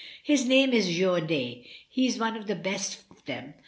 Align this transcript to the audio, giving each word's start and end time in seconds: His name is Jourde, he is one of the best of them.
His 0.23 0.47
name 0.47 0.73
is 0.73 0.87
Jourde, 0.97 1.29
he 1.29 2.07
is 2.07 2.17
one 2.17 2.35
of 2.35 2.47
the 2.47 2.55
best 2.55 3.03
of 3.11 3.23
them. 3.25 3.53